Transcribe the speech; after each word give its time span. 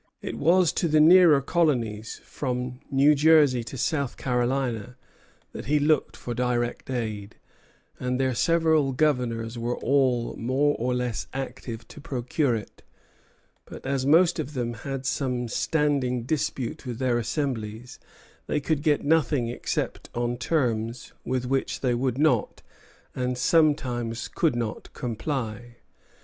It 0.23 0.35
was 0.35 0.71
to 0.81 0.87
the 0.87 0.99
nearer 0.99 1.41
colonies, 1.43 2.21
from 2.25 2.79
New 2.89 3.13
Jersey 3.13 3.63
to 3.65 3.77
South 3.77 4.17
Carolina, 4.17 4.95
that 5.51 5.65
he 5.67 5.77
looked 5.77 6.17
for 6.17 6.33
direct 6.33 6.89
aid; 6.89 7.35
and 7.99 8.19
their 8.19 8.33
several 8.33 8.93
governors 8.93 9.59
were 9.59 9.77
all 9.77 10.35
more 10.37 10.75
or 10.79 10.95
less 10.95 11.27
active 11.33 11.87
to 11.89 12.01
procure 12.01 12.55
it; 12.55 12.81
but 13.65 13.85
as 13.85 14.03
most 14.03 14.39
of 14.39 14.55
them 14.55 14.73
had 14.73 15.05
some 15.05 15.47
standing 15.47 16.23
dispute 16.23 16.83
with 16.83 16.97
their 16.97 17.19
assemblies, 17.19 17.99
they 18.47 18.59
could 18.59 18.81
get 18.81 19.05
nothing 19.05 19.49
except 19.49 20.09
on 20.15 20.35
terms 20.35 21.13
with 21.23 21.45
which 21.45 21.81
they 21.81 21.93
would 21.93 22.17
not, 22.17 22.63
and 23.15 23.37
sometimes 23.37 24.27
could 24.29 24.55
not, 24.55 24.91
comply. 24.93 25.75